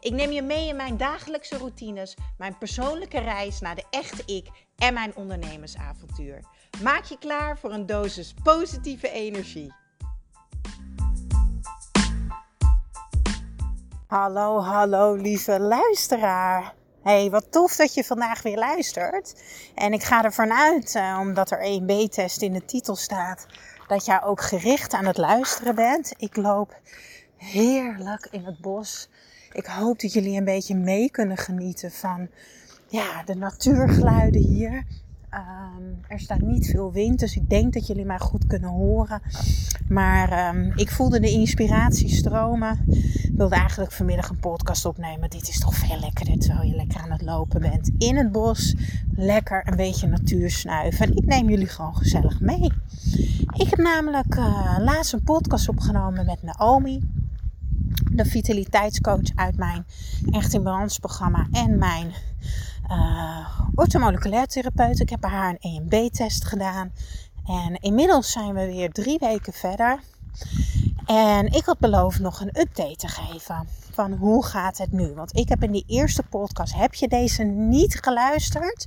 [0.00, 4.48] Ik neem je mee in mijn dagelijkse routines, mijn persoonlijke reis naar de echte ik
[4.76, 6.44] en mijn ondernemersavontuur.
[6.82, 9.74] Maak je klaar voor een dosis positieve energie.
[14.06, 16.74] Hallo, hallo lieve luisteraar.
[17.02, 19.42] Hey, wat tof dat je vandaag weer luistert.
[19.74, 23.46] En ik ga ervan uit, uh, omdat er een B-test in de titel staat,
[23.86, 26.12] dat jij ook gericht aan het luisteren bent.
[26.16, 26.80] Ik loop
[27.36, 29.08] heerlijk in het bos.
[29.52, 32.28] Ik hoop dat jullie een beetje mee kunnen genieten van
[32.88, 34.84] ja, de natuurgeluiden hier.
[35.34, 39.22] Um, er staat niet veel wind, dus ik denk dat jullie mij goed kunnen horen.
[39.88, 42.84] Maar um, ik voelde de inspiratie stromen.
[43.22, 45.30] Ik wilde eigenlijk vanmiddag een podcast opnemen.
[45.30, 47.90] Dit is toch veel lekkerder terwijl je lekker aan het lopen bent.
[47.98, 48.74] In het bos,
[49.14, 51.06] lekker een beetje natuur snuiven.
[51.06, 52.72] En ik neem jullie gewoon gezellig mee.
[53.52, 57.00] Ik heb namelijk uh, laatst een podcast opgenomen met Naomi
[58.12, 59.86] de vitaliteitscoach uit mijn
[60.30, 62.12] Echt in Balans programma en mijn
[62.90, 65.00] uh, orthomoleculair therapeut.
[65.00, 66.92] Ik heb bij haar een EMB-test gedaan.
[67.46, 70.00] En inmiddels zijn we weer drie weken verder.
[71.06, 75.12] En ik had beloofd nog een update te geven van hoe gaat het nu.
[75.14, 78.86] Want ik heb in die eerste podcast, heb je deze niet geluisterd?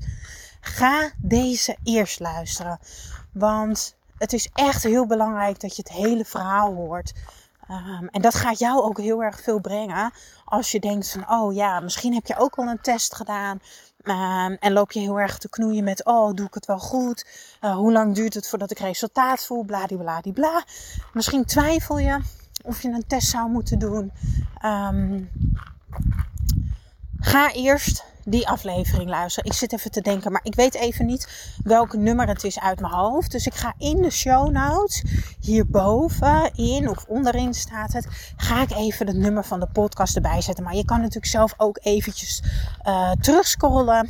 [0.61, 2.79] Ga deze eerst luisteren.
[3.31, 7.13] Want het is echt heel belangrijk dat je het hele verhaal hoort.
[7.71, 10.11] Um, en dat gaat jou ook heel erg veel brengen.
[10.45, 13.59] Als je denkt van, oh ja, misschien heb je ook al een test gedaan.
[14.03, 17.25] Um, en loop je heel erg te knoeien met, oh, doe ik het wel goed?
[17.61, 19.63] Uh, hoe lang duurt het voordat ik resultaat voel?
[19.63, 20.63] Bladibladibla.
[21.13, 22.19] Misschien twijfel je
[22.63, 24.11] of je een test zou moeten doen.
[24.65, 25.29] Um,
[27.21, 29.51] ga eerst die aflevering luisteren.
[29.51, 32.79] Ik zit even te denken, maar ik weet even niet welk nummer het is uit
[32.79, 33.31] mijn hoofd.
[33.31, 35.03] Dus ik ga in de show notes,
[35.39, 40.41] hierboven in of onderin staat het, ga ik even het nummer van de podcast erbij
[40.41, 40.63] zetten.
[40.63, 42.43] Maar je kan natuurlijk zelf ook eventjes
[42.87, 44.09] uh, terugscrollen.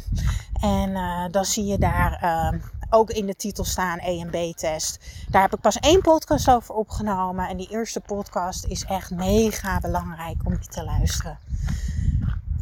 [0.61, 4.99] En uh, dan zie je daar uh, ook in de titel staan E en B-test.
[5.29, 7.47] Daar heb ik pas één podcast over opgenomen.
[7.47, 11.37] En die eerste podcast is echt mega belangrijk om die te luisteren.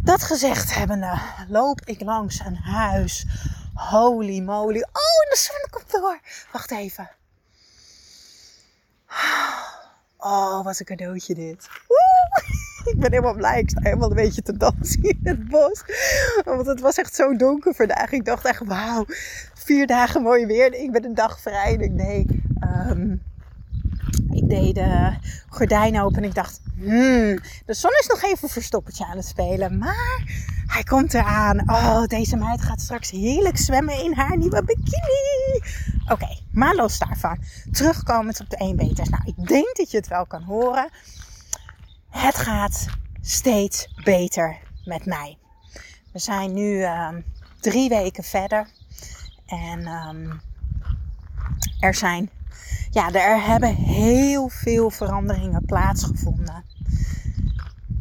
[0.04, 3.26] Dat gezegd hebbende, loop ik langs een huis.
[3.74, 4.82] Holy moly.
[4.82, 6.20] Oh, en de zon komt door.
[6.52, 7.10] Wacht even.
[10.18, 11.70] Oh, wat een cadeautje dit.
[12.92, 13.60] Ik ben helemaal blij.
[13.60, 15.84] Ik sta helemaal een beetje te dansen in het bos.
[16.46, 18.12] Want het was echt zo donker vandaag.
[18.12, 19.06] Ik dacht echt, wauw.
[19.54, 20.74] Vier dagen mooi weer.
[20.74, 21.74] Ik ben een dag vrij.
[21.74, 22.44] Ik nee.
[22.62, 23.22] Um,
[24.50, 25.14] de
[25.50, 29.78] gordijn open en ik dacht, hmm, de zon is nog even verstoppertje aan het spelen.
[29.78, 30.24] Maar
[30.68, 31.70] hij komt eraan.
[31.70, 35.62] Oh, deze meid gaat straks heerlijk zwemmen in haar nieuwe bikini.
[36.08, 37.38] Oké, maar los daarvan.
[37.72, 39.10] Terugkomend op de 1 beters.
[39.10, 40.90] Nou, ik denk dat je het wel kan horen.
[42.10, 42.86] Het gaat
[43.22, 45.38] steeds beter met mij.
[46.12, 47.24] We zijn nu um,
[47.60, 48.68] drie weken verder.
[49.46, 50.42] En um,
[51.80, 52.30] er zijn
[52.90, 56.64] ja, er hebben heel veel veranderingen plaatsgevonden.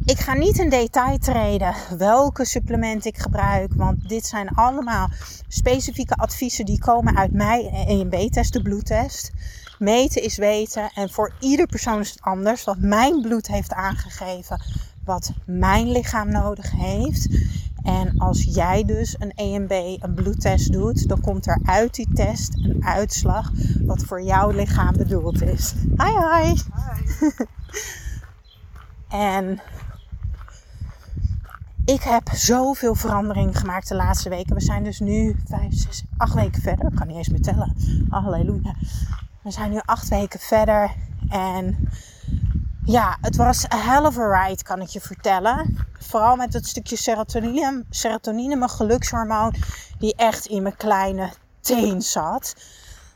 [0.05, 5.09] Ik ga niet in detail treden welke supplement ik gebruik, want dit zijn allemaal
[5.47, 9.31] specifieke adviezen die komen uit mijn EMB-test, de bloedtest.
[9.79, 12.63] Meten is weten en voor ieder persoon is het anders.
[12.63, 14.61] Wat mijn bloed heeft aangegeven,
[15.05, 17.27] wat mijn lichaam nodig heeft.
[17.89, 22.53] En als jij dus een EMB, een bloedtest doet, dan komt er uit die test
[22.55, 23.51] een uitslag
[23.85, 25.73] wat voor jouw lichaam bedoeld is.
[25.97, 26.53] Hi hi!
[26.53, 27.29] hi.
[29.29, 29.61] en
[31.85, 34.55] ik heb zoveel verandering gemaakt de laatste weken.
[34.55, 36.85] We zijn dus nu vijf, zes, acht weken verder.
[36.85, 37.75] Ik kan niet eens meer tellen.
[38.09, 38.75] Halleluja.
[39.41, 40.91] We zijn nu acht weken verder.
[41.29, 41.89] En
[42.89, 45.85] ja, het was een hell of a ride, kan ik je vertellen.
[45.99, 49.55] Vooral met het stukje serotonine, serotonine, mijn gelukshormoon,
[49.99, 51.31] die echt in mijn kleine
[51.61, 52.55] teen zat.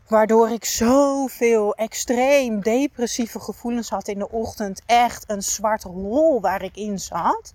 [0.08, 4.82] Waardoor ik zoveel extreem depressieve gevoelens had in de ochtend.
[4.86, 7.54] Echt een zwart hol waar ik in zat.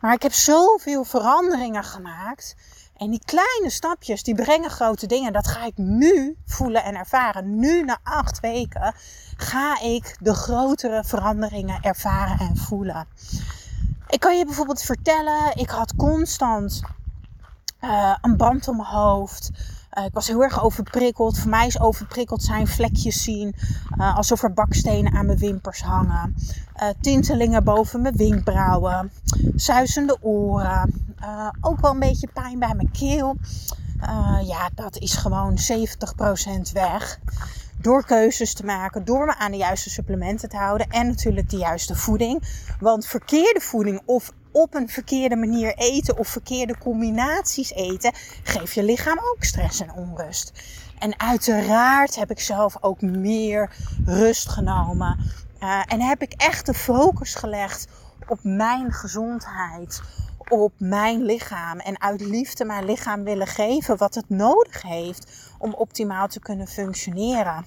[0.00, 2.54] Maar ik heb zoveel veranderingen gemaakt.
[2.96, 5.32] En die kleine stapjes, die brengen grote dingen.
[5.32, 7.58] Dat ga ik nu voelen en ervaren.
[7.58, 8.94] Nu na acht weken
[9.36, 13.06] ga ik de grotere veranderingen ervaren en voelen.
[14.08, 16.82] Ik kan je bijvoorbeeld vertellen, ik had constant
[17.80, 19.50] uh, een band om mijn hoofd.
[19.98, 21.38] Uh, ik was heel erg overprikkeld.
[21.38, 23.54] Voor mij is overprikkeld zijn vlekjes zien.
[23.98, 26.34] Uh, alsof er bakstenen aan mijn wimpers hangen.
[27.00, 29.12] tintelingen boven mijn wenkbrauwen.
[29.54, 31.12] Zuizende oren.
[31.60, 33.36] ook wel een beetje pijn bij mijn keel.
[34.44, 35.58] ja, dat is gewoon
[36.68, 37.18] 70% weg
[37.84, 41.56] door keuzes te maken, door me aan de juiste supplementen te houden en natuurlijk de
[41.56, 42.42] juiste voeding.
[42.80, 48.12] Want verkeerde voeding of op een verkeerde manier eten of verkeerde combinaties eten,
[48.42, 50.52] geeft je lichaam ook stress en onrust.
[50.98, 53.70] En uiteraard heb ik zelf ook meer
[54.04, 55.18] rust genomen.
[55.62, 57.86] Uh, en heb ik echt de focus gelegd
[58.28, 60.02] op mijn gezondheid,
[60.48, 61.78] op mijn lichaam.
[61.78, 66.66] En uit liefde mijn lichaam willen geven wat het nodig heeft om optimaal te kunnen
[66.66, 67.66] functioneren.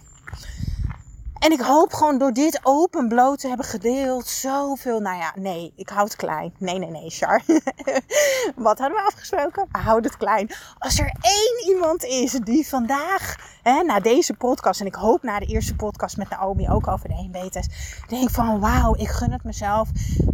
[1.40, 5.00] En ik hoop gewoon door dit open bloot te hebben gedeeld zoveel.
[5.00, 6.54] Nou ja, nee, ik houd het klein.
[6.58, 7.42] Nee, nee, nee, Char.
[8.56, 9.68] Wat hadden we afgesproken?
[9.72, 10.52] Houd het klein.
[10.78, 15.40] Als er één iemand is die vandaag, hè, na deze podcast, en ik hoop na
[15.40, 17.74] de eerste podcast met Naomi ook over de 1B-test,
[18.08, 19.90] denk van wauw, ik gun het mezelf.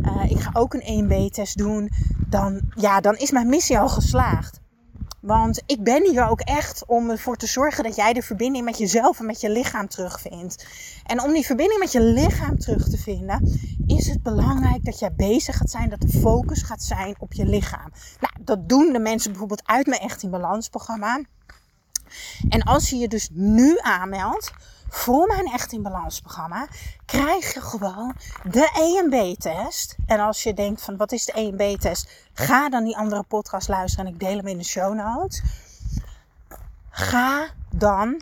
[0.05, 1.91] Uh, ik ga ook een 1B-test doen.
[2.27, 4.62] Dan, ja, dan is mijn missie al geslaagd.
[5.23, 8.77] Want ik ben hier ook echt om ervoor te zorgen dat jij de verbinding met
[8.77, 10.65] jezelf en met je lichaam terugvindt.
[11.05, 15.13] En om die verbinding met je lichaam terug te vinden, is het belangrijk dat jij
[15.13, 17.91] bezig gaat zijn, dat de focus gaat zijn op je lichaam.
[18.19, 21.21] Nou, dat doen de mensen bijvoorbeeld uit mijn Echt in Balans programma.
[22.49, 24.51] En als je je dus nu aanmeldt
[24.93, 26.67] voor mijn Echt in Balans programma,
[27.05, 29.95] krijg je gewoon de EMB-test.
[30.05, 34.05] En als je denkt van wat is de EMB-test, ga dan die andere podcast luisteren
[34.05, 35.43] en ik deel hem in de show notes.
[36.89, 38.21] Ga dan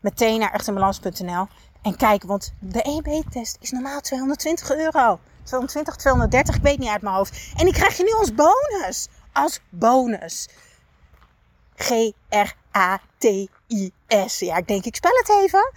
[0.00, 1.46] meteen naar echtinbalans.nl
[1.82, 5.18] en kijk, want de EMB-test is normaal 220 euro.
[5.42, 7.52] 220, 230, ik weet niet uit mijn hoofd.
[7.56, 9.08] En die krijg je nu als bonus.
[9.32, 10.48] Als bonus.
[12.74, 14.38] G-R-A-T-I-S.
[14.38, 15.72] Ja, ik denk ik spel het even.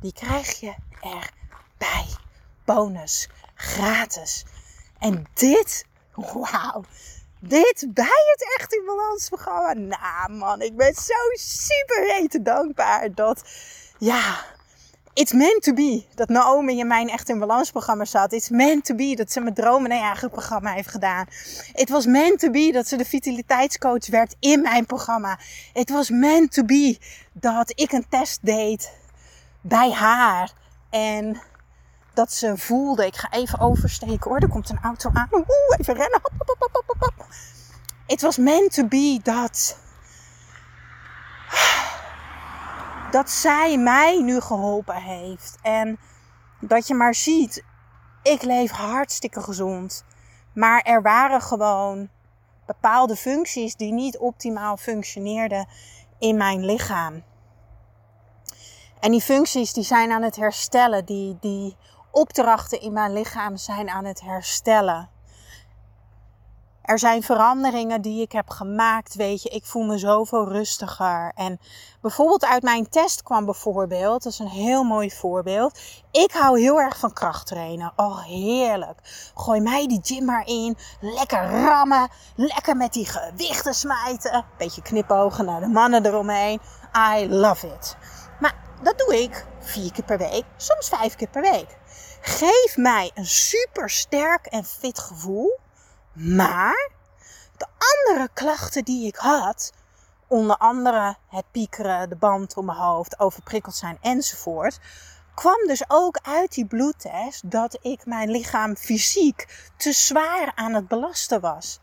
[0.00, 2.06] Die krijg je erbij.
[2.64, 3.28] Bonus.
[3.54, 4.44] Gratis.
[4.98, 5.84] En dit,
[6.14, 6.84] wauw.
[7.40, 9.28] Dit bij het Echt in Balans.
[9.74, 12.06] Nou man, ik ben zo super
[12.42, 13.42] dankbaar dat,
[13.98, 14.44] ja,
[15.14, 18.32] it's meant to be dat Naomi in mijn Echt in Balans programma zat.
[18.32, 21.26] It's meant to be dat ze mijn dromen naar eigen programma heeft gedaan.
[21.74, 25.38] It was meant to be dat ze de vitaliteitscoach werd in mijn programma.
[25.72, 26.98] It was meant to be
[27.32, 28.92] dat ik een test deed
[29.60, 30.52] bij haar.
[30.90, 31.40] En
[32.14, 35.28] dat ze voelde, ik ga even oversteken hoor, er komt een auto aan.
[35.30, 35.46] Oeh,
[35.78, 36.20] even rennen.
[38.06, 39.78] It was meant to be dat
[43.10, 45.58] dat zij mij nu geholpen heeft.
[45.62, 45.98] En
[46.60, 47.64] dat je maar ziet,
[48.22, 50.04] ik leef hartstikke gezond.
[50.54, 52.08] Maar er waren gewoon
[52.66, 55.66] bepaalde functies die niet optimaal functioneerden
[56.18, 57.22] in mijn lichaam.
[59.00, 61.04] En die functies die zijn aan het herstellen.
[61.04, 61.76] Die, die
[62.10, 65.08] opdrachten in mijn lichaam zijn aan het herstellen.
[66.88, 69.48] Er zijn veranderingen die ik heb gemaakt, weet je.
[69.48, 71.32] Ik voel me zoveel rustiger.
[71.34, 71.60] En
[72.00, 75.78] bijvoorbeeld uit mijn test kwam bijvoorbeeld, dat is een heel mooi voorbeeld.
[76.10, 77.92] Ik hou heel erg van krachttrainen.
[77.96, 79.30] Oh, heerlijk.
[79.34, 80.76] Gooi mij die gym maar in.
[81.00, 82.08] Lekker rammen.
[82.34, 84.44] Lekker met die gewichten smijten.
[84.58, 86.60] Beetje knipogen naar de mannen eromheen.
[87.16, 87.96] I love it.
[88.40, 91.78] Maar dat doe ik vier keer per week, soms vijf keer per week.
[92.20, 95.58] Geef mij een super sterk en fit gevoel
[96.18, 96.90] maar
[97.56, 99.72] de andere klachten die ik had,
[100.26, 104.78] onder andere het piekeren, de band om mijn hoofd, overprikkeld zijn enzovoort,
[105.34, 110.88] kwam dus ook uit die bloedtest dat ik mijn lichaam fysiek te zwaar aan het
[110.88, 111.80] belasten was.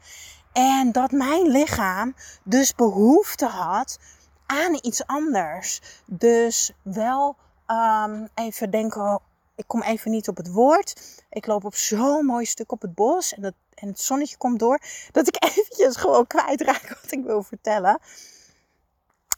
[0.51, 3.99] En dat mijn lichaam dus behoefte had
[4.45, 5.81] aan iets anders.
[6.05, 7.35] Dus wel
[7.67, 9.19] um, even denken,
[9.55, 11.23] ik kom even niet op het woord.
[11.29, 14.59] Ik loop op zo'n mooi stuk op het bos en dat en het zonnetje komt
[14.59, 14.79] door,
[15.11, 17.99] dat ik eventjes gewoon kwijtraak wat ik wil vertellen.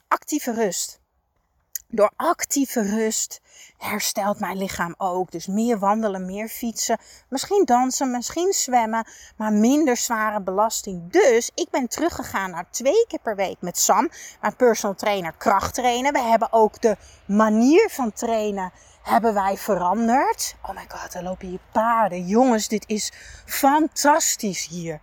[0.07, 0.99] Actieve rust.
[1.89, 3.41] Door actieve rust
[3.77, 5.31] herstelt mijn lichaam ook.
[5.31, 11.11] Dus meer wandelen, meer fietsen, misschien dansen, misschien zwemmen, maar minder zware belasting.
[11.11, 14.09] Dus ik ben teruggegaan naar twee keer per week met Sam,
[14.41, 16.13] mijn personal trainer, kracht trainen.
[16.13, 18.71] We hebben ook de manier van trainen
[19.07, 20.55] hebben wij veranderd.
[20.61, 22.25] Oh my god, er lopen hier paarden.
[22.25, 23.11] Jongens, dit is
[23.45, 24.99] fantastisch hier.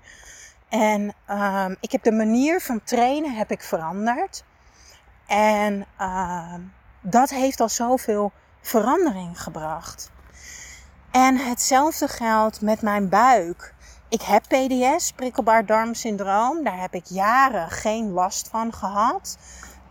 [0.68, 4.44] En um, ik heb de manier van trainen heb ik veranderd.
[5.26, 6.54] En uh,
[7.00, 10.10] dat heeft al zoveel verandering gebracht.
[11.10, 13.74] En hetzelfde geldt met mijn buik.
[14.08, 16.64] ik heb PDS, prikkelbaar darmsyndroom.
[16.64, 19.38] Daar heb ik jaren geen last van gehad.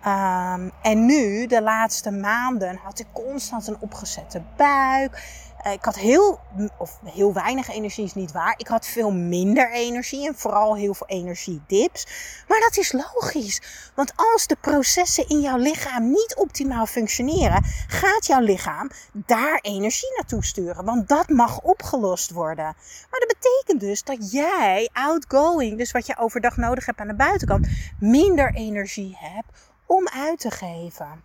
[0.08, 5.24] Um, en nu, de laatste maanden, had ik constant een opgezette buik.
[5.66, 6.40] Uh, ik had heel,
[6.78, 8.54] of heel weinig energie is niet waar.
[8.58, 12.08] Ik had veel minder energie en vooral heel veel energiedips.
[12.48, 13.62] Maar dat is logisch.
[13.96, 20.14] Want als de processen in jouw lichaam niet optimaal functioneren, gaat jouw lichaam daar energie
[20.16, 20.86] naartoe sturen.
[20.86, 22.76] Want dat mag opgelost worden.
[23.10, 27.16] Maar dat betekent dus dat jij outgoing, dus wat je overdag nodig hebt aan de
[27.16, 27.68] buitenkant,
[28.00, 31.24] minder energie hebt om uit te geven.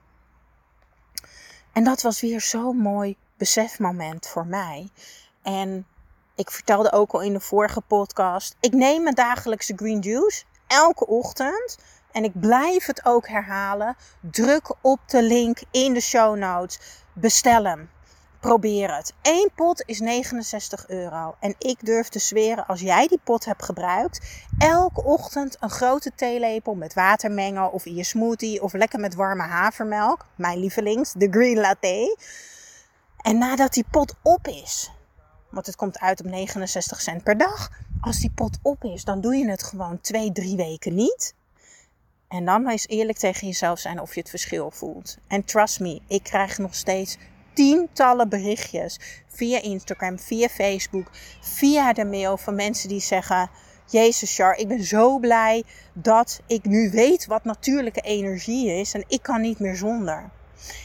[1.72, 4.88] En dat was weer zo'n mooi besefmoment voor mij.
[5.42, 5.86] En
[6.34, 11.06] ik vertelde ook al in de vorige podcast: ik neem mijn dagelijkse green juice elke
[11.06, 11.78] ochtend.
[12.12, 13.96] En ik blijf het ook herhalen.
[14.20, 16.80] Druk op de link in de show notes.
[17.12, 17.90] Bestel hem.
[18.40, 19.14] Probeer het.
[19.22, 21.34] Eén pot is 69 euro.
[21.40, 26.12] En ik durf te zweren, als jij die pot hebt gebruikt, elke ochtend een grote
[26.14, 30.26] theelepel met water mengen of in je smoothie of lekker met warme havermelk.
[30.34, 32.16] Mijn lievelings, de green latte.
[33.18, 34.90] En nadat die pot op is,
[35.50, 37.70] want het komt uit op 69 cent per dag.
[38.00, 41.34] Als die pot op is, dan doe je het gewoon twee, drie weken niet.
[42.28, 45.16] En dan is eerlijk tegen jezelf zijn of je het verschil voelt.
[45.26, 47.16] En trust me, ik krijg nog steeds
[47.58, 51.10] tientallen berichtjes via Instagram, via Facebook,
[51.40, 53.50] via de mail van mensen die zeggen:
[53.86, 59.04] Jezus, Char, ik ben zo blij dat ik nu weet wat natuurlijke energie is en
[59.08, 60.30] ik kan niet meer zonder.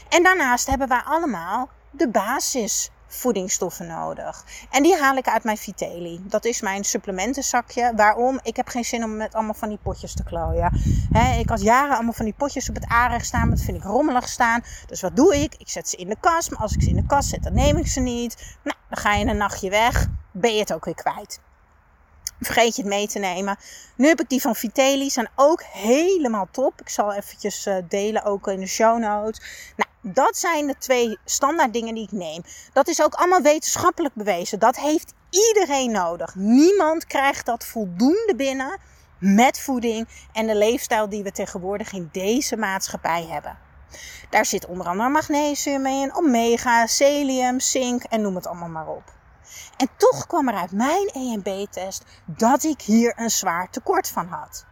[0.08, 4.44] En daarnaast hebben wij allemaal de basis voedingsstoffen nodig.
[4.70, 6.20] En die haal ik uit mijn Vitelli.
[6.22, 7.92] Dat is mijn supplementenzakje.
[7.96, 8.40] Waarom?
[8.42, 10.72] Ik heb geen zin om met allemaal van die potjes te klooien.
[11.38, 13.50] ik had jaren allemaal van die potjes op het aanrecht staan.
[13.50, 14.62] Dat vind ik rommelig staan.
[14.86, 15.54] Dus wat doe ik?
[15.58, 16.50] Ik zet ze in de kast.
[16.50, 18.56] Maar als ik ze in de kast zet, dan neem ik ze niet.
[18.62, 20.06] Nou, dan ga je een nachtje weg.
[20.32, 21.40] Ben je het ook weer kwijt.
[22.40, 23.56] Vergeet je het mee te nemen.
[23.96, 25.10] Nu heb ik die van Vitelli.
[25.10, 26.80] Zijn ook helemaal top.
[26.80, 29.40] Ik zal eventjes eh, delen ook in de show notes.
[29.76, 32.42] Nou, dat zijn de twee standaard dingen die ik neem.
[32.72, 34.58] Dat is ook allemaal wetenschappelijk bewezen.
[34.58, 36.34] Dat heeft iedereen nodig.
[36.34, 38.78] Niemand krijgt dat voldoende binnen
[39.18, 43.58] met voeding en de leefstijl die we tegenwoordig in deze maatschappij hebben.
[44.30, 49.12] Daar zit onder andere magnesium in, omega, celium, zink en noem het allemaal maar op.
[49.76, 54.66] En toch kwam er uit mijn EMB-test dat ik hier een zwaar tekort van had.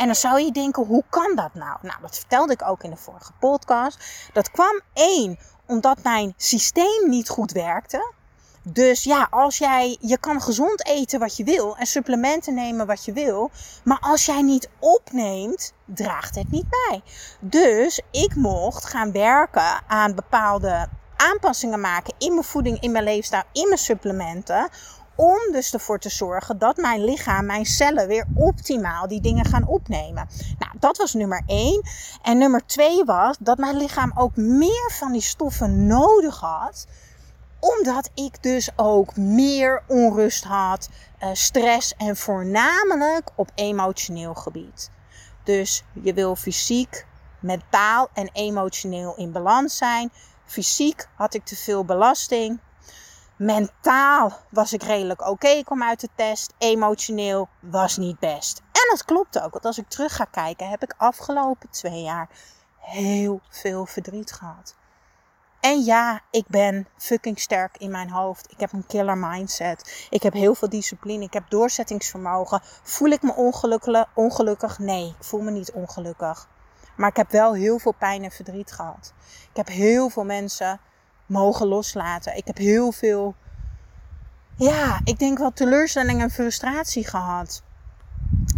[0.00, 1.78] En dan zou je denken, hoe kan dat nou?
[1.82, 3.98] Nou, dat vertelde ik ook in de vorige podcast.
[4.32, 8.12] Dat kwam één, omdat mijn systeem niet goed werkte.
[8.62, 13.04] Dus ja, als jij, je kan gezond eten wat je wil en supplementen nemen wat
[13.04, 13.50] je wil.
[13.84, 17.02] Maar als jij niet opneemt, draagt het niet bij.
[17.40, 23.42] Dus ik mocht gaan werken aan bepaalde aanpassingen maken in mijn voeding, in mijn leefstijl,
[23.52, 24.68] in mijn supplementen.
[25.20, 29.66] Om dus ervoor te zorgen dat mijn lichaam, mijn cellen weer optimaal die dingen gaan
[29.66, 30.28] opnemen.
[30.58, 31.82] Nou, dat was nummer één.
[32.22, 36.86] En nummer twee was dat mijn lichaam ook meer van die stoffen nodig had
[37.60, 44.90] omdat ik dus ook meer onrust had, eh, stress en voornamelijk op emotioneel gebied.
[45.44, 47.06] Dus je wil fysiek,
[47.40, 50.12] mentaal en emotioneel in balans zijn.
[50.44, 52.60] Fysiek had ik te veel belasting.
[53.40, 56.52] Mentaal was ik redelijk oké, okay, kwam uit de test.
[56.58, 58.58] Emotioneel was niet best.
[58.58, 62.28] En dat klopt ook, want als ik terug ga kijken, heb ik afgelopen twee jaar
[62.78, 64.76] heel veel verdriet gehad.
[65.60, 68.52] En ja, ik ben fucking sterk in mijn hoofd.
[68.52, 70.06] Ik heb een killer mindset.
[70.10, 71.24] Ik heb heel veel discipline.
[71.24, 72.60] Ik heb doorzettingsvermogen.
[72.82, 74.04] Voel ik me ongelukkig?
[74.14, 74.78] ongelukkig?
[74.78, 76.48] Nee, ik voel me niet ongelukkig.
[76.96, 79.12] Maar ik heb wel heel veel pijn en verdriet gehad.
[79.50, 80.80] Ik heb heel veel mensen
[81.30, 82.36] mogen loslaten.
[82.36, 83.34] Ik heb heel veel,
[84.56, 87.62] ja, ik denk wel teleurstelling en frustratie gehad.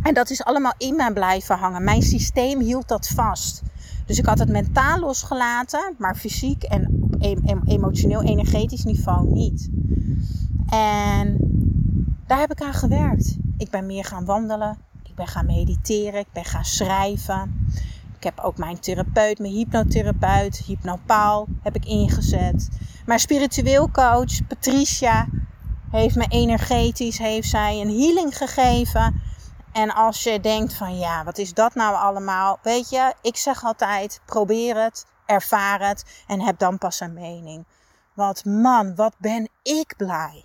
[0.02, 1.84] En dat is allemaal in mij blijven hangen.
[1.84, 3.62] Mijn systeem hield dat vast.
[4.06, 9.68] Dus ik had het mentaal losgelaten, maar fysiek en op emotioneel, energetisch niveau niet.
[10.68, 11.36] En
[12.26, 13.36] daar heb ik aan gewerkt.
[13.56, 14.78] Ik ben meer gaan wandelen.
[15.02, 16.20] Ik ben gaan mediteren.
[16.20, 17.66] Ik ben gaan schrijven.
[18.22, 22.68] Ik heb ook mijn therapeut, mijn hypnotherapeut, hypnopaal, heb ik ingezet.
[23.06, 25.26] Mijn spiritueel coach, Patricia,
[25.90, 29.22] heeft me energetisch, heeft zij een healing gegeven.
[29.72, 32.58] En als je denkt van ja, wat is dat nou allemaal?
[32.62, 37.66] Weet je, ik zeg altijd, probeer het, ervaar het en heb dan pas een mening.
[38.14, 40.44] Want man, wat ben ik blij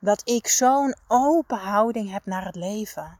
[0.00, 3.18] dat ik zo'n open houding heb naar het leven.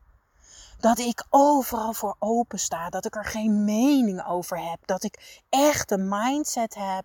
[0.85, 2.89] Dat ik overal voor open sta.
[2.89, 4.87] Dat ik er geen mening over heb.
[4.87, 7.05] Dat ik echt een mindset heb.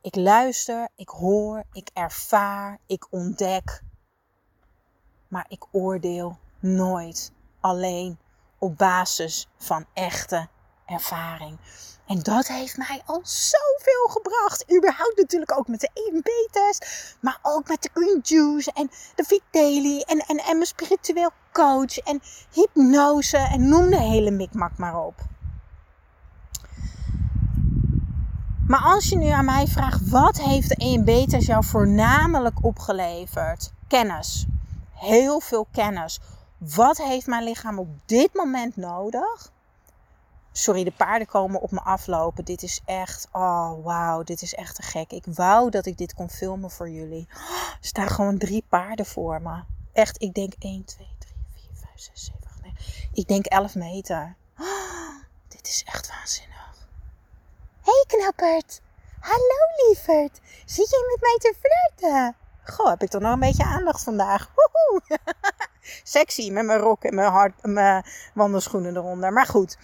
[0.00, 3.82] Ik luister, ik hoor, ik ervaar, ik ontdek.
[5.28, 8.18] maar ik oordeel nooit alleen
[8.58, 10.48] op basis van echte
[10.86, 11.58] ervaring.
[12.06, 14.72] En dat heeft mij al zoveel gebracht.
[14.76, 17.16] Überhaupt natuurlijk ook met de EMB-test.
[17.20, 20.00] Maar ook met de Green Juice en de Vitelli.
[20.00, 21.98] En, en, en mijn spiritueel coach.
[21.98, 22.20] En
[22.52, 23.38] hypnose.
[23.38, 25.14] En noem de hele mikmak maar op.
[28.66, 33.72] Maar als je nu aan mij vraagt, wat heeft de EMB-test jou voornamelijk opgeleverd?
[33.88, 34.46] Kennis.
[34.92, 36.20] Heel veel kennis.
[36.58, 39.52] Wat heeft mijn lichaam op dit moment nodig?
[40.52, 42.44] Sorry, de paarden komen op me aflopen.
[42.44, 45.12] Dit is echt, oh wauw, dit is echt te gek.
[45.12, 47.26] Ik wou dat ik dit kon filmen voor jullie.
[47.80, 49.62] Er staan gewoon drie paarden voor me.
[49.92, 51.33] Echt, ik denk 1, 2, 3, 4, 5,
[52.04, 52.76] 6, 7, 8, 9.
[53.12, 54.36] Ik denk 11 meter.
[54.58, 55.16] Oh,
[55.48, 56.88] dit is echt waanzinnig.
[57.82, 58.80] Hey knappert.
[59.20, 60.40] Hallo lieverd.
[60.64, 62.36] Zit je met mij te flirten?
[62.64, 64.50] Goh, heb ik toch nog een beetje aandacht vandaag.
[66.02, 69.32] Sexy met mijn rok en mijn, hart, mijn wandelschoenen eronder.
[69.32, 69.78] Maar goed,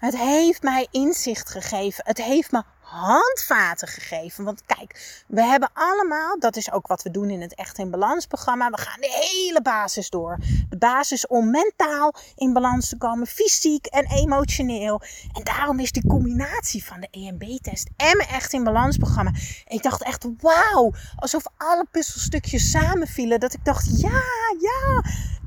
[0.00, 2.04] het heeft mij inzicht gegeven.
[2.06, 4.44] Het heeft me handvaten gegeven.
[4.44, 7.90] Want kijk, we hebben allemaal, dat is ook wat we doen in het Echt in
[7.90, 8.70] Balans programma.
[8.70, 10.38] We gaan de hele basis door.
[10.68, 15.02] De basis om mentaal in balans te komen, fysiek en emotioneel.
[15.32, 19.32] En daarom is die combinatie van de EMB-test en mijn Echt in Balans programma.
[19.66, 23.40] Ik dacht echt, wauw, alsof alle puzzelstukjes samenvielen.
[23.40, 24.22] Dat ik dacht, ja,
[24.60, 25.02] ja,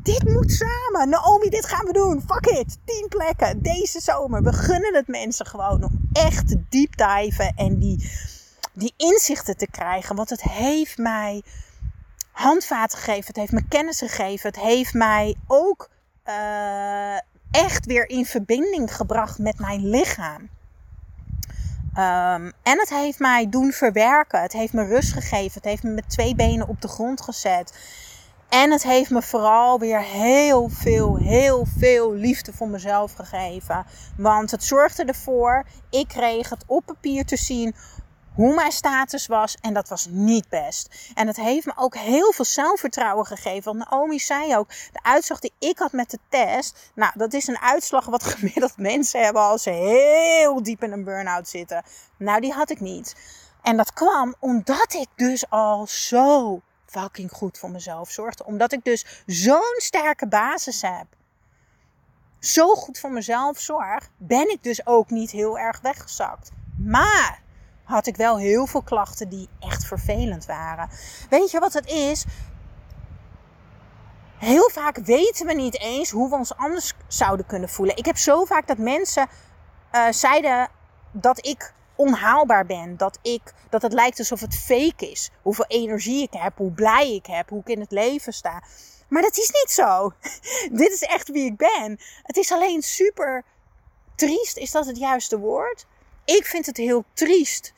[0.09, 1.09] dit moet samen.
[1.09, 2.23] Naomi, dit gaan we doen.
[2.27, 2.77] Fuck it.
[2.85, 4.43] 10 plekken deze zomer.
[4.43, 8.11] We gunnen het mensen gewoon om echt te deep diven en die,
[8.73, 10.15] die inzichten te krijgen.
[10.15, 11.43] Want het heeft mij
[12.31, 13.25] handvaten gegeven.
[13.25, 14.49] Het heeft me kennis gegeven.
[14.49, 15.89] Het heeft mij ook
[16.25, 17.17] uh,
[17.51, 20.49] echt weer in verbinding gebracht met mijn lichaam.
[21.93, 24.41] Um, en het heeft mij doen verwerken.
[24.41, 25.53] Het heeft me rust gegeven.
[25.53, 27.73] Het heeft me met twee benen op de grond gezet.
[28.49, 33.85] En het heeft me vooral weer heel veel, heel veel liefde voor mezelf gegeven.
[34.17, 37.75] Want het zorgde ervoor, ik kreeg het op papier te zien
[38.33, 39.57] hoe mijn status was.
[39.61, 41.11] En dat was niet best.
[41.13, 43.77] En het heeft me ook heel veel zelfvertrouwen gegeven.
[43.77, 46.91] Want Naomi zei ook, de uitslag die ik had met de test.
[46.95, 51.03] Nou, dat is een uitslag wat gemiddeld mensen hebben als ze heel diep in een
[51.03, 51.83] burn-out zitten.
[52.17, 53.15] Nou, die had ik niet.
[53.61, 58.45] En dat kwam omdat ik dus al zo fucking goed voor mezelf zorgde.
[58.45, 61.05] Omdat ik dus zo'n sterke basis heb.
[62.39, 66.51] Zo goed voor mezelf zorg, ben ik dus ook niet heel erg weggezakt.
[66.77, 67.41] Maar
[67.83, 70.89] had ik wel heel veel klachten die echt vervelend waren.
[71.29, 72.25] Weet je wat het is?
[74.37, 77.97] Heel vaak weten we niet eens hoe we ons anders zouden kunnen voelen.
[77.97, 79.27] Ik heb zo vaak dat mensen
[79.91, 80.69] uh, zeiden
[81.11, 82.97] dat ik onhaalbaar ben.
[82.97, 85.29] Dat, ik, dat het lijkt alsof het fake is.
[85.41, 88.63] Hoeveel energie ik heb, hoe blij ik heb, hoe ik in het leven sta.
[89.07, 90.13] Maar dat is niet zo.
[90.83, 91.99] Dit is echt wie ik ben.
[92.23, 93.43] Het is alleen super
[94.15, 94.57] triest.
[94.57, 95.85] Is dat het juiste woord?
[96.25, 97.73] Ik vind het heel triest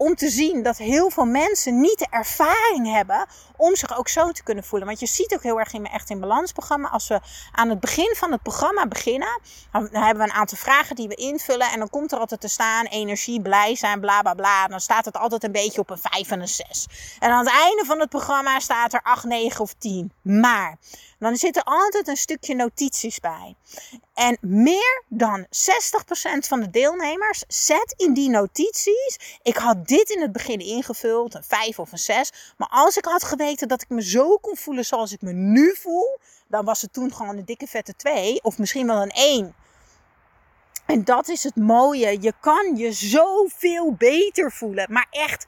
[0.00, 4.30] om te zien dat heel veel mensen niet de ervaring hebben om zich ook zo
[4.30, 4.88] te kunnen voelen.
[4.88, 7.20] Want je ziet ook heel erg in mijn Echt in Balans programma, als we
[7.52, 9.40] aan het begin van het programma beginnen,
[9.72, 12.48] dan hebben we een aantal vragen die we invullen en dan komt er altijd te
[12.48, 14.66] staan energie, blij zijn, bla bla bla.
[14.66, 16.86] Dan staat het altijd een beetje op een 5 en een 6.
[17.18, 20.12] En aan het einde van het programma staat er 8, 9 of 10.
[20.22, 20.78] Maar
[21.20, 23.54] dan zit er altijd een stukje notities bij.
[24.14, 25.48] En meer dan 60%
[26.38, 29.38] van de deelnemers zet in die notities.
[29.42, 32.32] Ik had dit in het begin ingevuld, een 5 of een 6.
[32.56, 35.76] Maar als ik had geweten dat ik me zo kon voelen zoals ik me nu
[35.76, 39.54] voel, dan was het toen gewoon een dikke vette 2 of misschien wel een 1.
[40.86, 42.16] En dat is het mooie.
[42.20, 44.92] Je kan je zoveel beter voelen.
[44.92, 45.46] Maar echt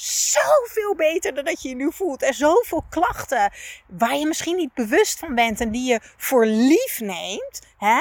[0.00, 2.22] zoveel beter dan dat je je nu voelt.
[2.22, 3.52] En zoveel klachten
[3.86, 7.60] waar je misschien niet bewust van bent en die je voor lief neemt.
[7.78, 8.00] Hè?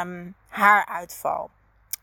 [0.00, 1.50] Um, haaruitval.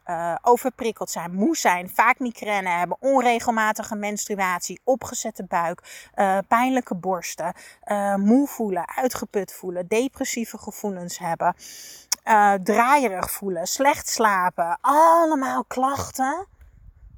[0.08, 7.54] Uh, overprikkeld zijn, moe zijn, vaak migraine hebben, onregelmatige menstruatie, opgezette buik, uh, pijnlijke borsten,
[7.86, 11.56] uh, moe voelen, uitgeput voelen, depressieve gevoelens hebben,
[12.64, 14.78] draaierig voelen, slecht slapen.
[14.82, 16.48] Allemaal klachten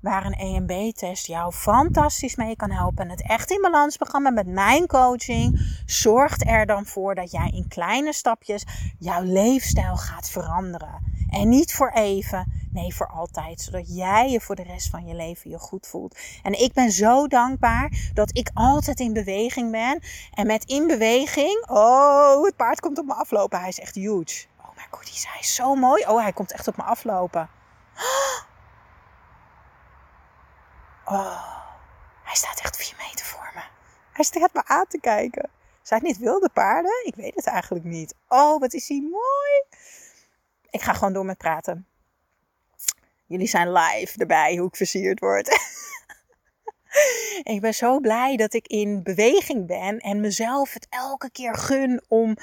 [0.06, 3.04] waar een EMB-test jou fantastisch mee kan helpen.
[3.04, 7.50] En het Echt in Balans programma met mijn coaching zorgt er dan voor dat jij
[7.54, 8.66] in kleine stapjes
[9.00, 11.14] jouw leefstijl gaat veranderen.
[11.30, 13.62] En niet voor even, nee voor altijd.
[13.62, 16.18] Zodat jij je voor de rest van je leven je goed voelt.
[16.44, 20.00] En ik ben zo dankbaar dat ik altijd in beweging ben.
[20.34, 23.60] En met in beweging, oh het paard komt op me aflopen.
[23.60, 24.46] Hij is echt huge.
[24.62, 26.06] Oh my goodies, hij is zo mooi.
[26.08, 27.50] Oh hij komt echt op me aflopen.
[31.06, 31.64] Oh,
[32.24, 33.62] hij staat echt vier meter voor me.
[34.14, 35.50] Hij staat me aan te kijken.
[35.82, 37.06] Zijn het niet wilde paarden?
[37.06, 38.16] Ik weet het eigenlijk niet.
[38.28, 39.64] Oh, wat is die mooi.
[40.70, 41.88] Ik ga gewoon door met praten.
[43.26, 45.48] Jullie zijn live erbij hoe ik versierd word.
[47.54, 52.04] ik ben zo blij dat ik in beweging ben en mezelf het elke keer gun
[52.08, 52.38] om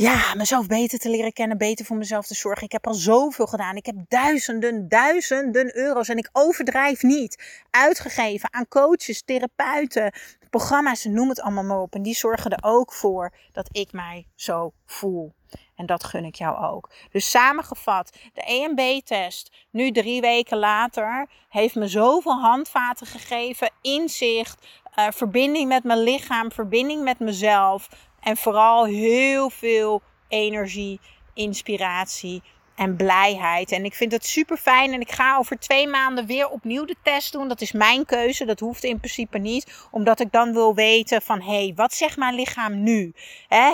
[0.00, 2.64] ja, mezelf beter te leren kennen, beter voor mezelf te zorgen.
[2.64, 3.76] Ik heb al zoveel gedaan.
[3.76, 10.12] Ik heb duizenden, duizenden euro's en ik overdrijf niet uitgegeven aan coaches, therapeuten,
[10.50, 11.94] programma's, noem het allemaal maar op.
[11.94, 15.34] En die zorgen er ook voor dat ik mij zo voel.
[15.74, 16.90] En dat gun ik jou ook.
[17.10, 25.06] Dus samengevat, de EMB-test, nu drie weken later, heeft me zoveel handvaten gegeven, inzicht, uh,
[25.10, 27.88] verbinding met mijn lichaam, verbinding met mezelf.
[28.20, 31.00] En vooral heel veel energie,
[31.34, 32.42] inspiratie
[32.76, 33.72] en blijheid.
[33.72, 34.92] En ik vind het super fijn.
[34.92, 37.48] En ik ga over twee maanden weer opnieuw de test doen.
[37.48, 38.44] Dat is mijn keuze.
[38.44, 39.86] Dat hoeft in principe niet.
[39.90, 43.12] Omdat ik dan wil weten van hé, hey, wat zegt mijn lichaam nu?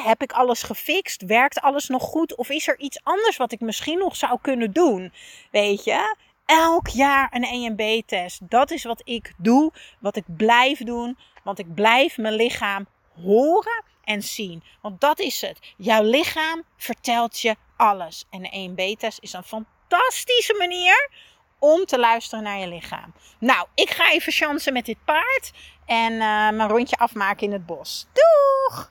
[0.05, 1.23] heb ik alles gefixt?
[1.23, 2.35] Werkt alles nog goed?
[2.37, 5.13] Of is er iets anders wat ik misschien nog zou kunnen doen?
[5.51, 6.17] Weet je?
[6.53, 8.51] Elk jaar een EMB-test.
[8.51, 9.73] Dat is wat ik doe.
[9.99, 11.19] Wat ik blijf doen.
[11.45, 12.87] Want ik blijf mijn lichaam
[13.23, 14.63] horen en zien.
[14.81, 15.59] Want dat is het.
[15.77, 18.27] Jouw lichaam vertelt je alles.
[18.31, 21.11] En de EMB-test is een fantastische manier
[21.59, 23.15] om te luisteren naar je lichaam.
[23.39, 25.53] Nou, ik ga even chansen met dit paard
[25.87, 26.19] en uh,
[26.51, 28.07] mijn rondje afmaken in het bos.
[28.13, 28.91] Doeg!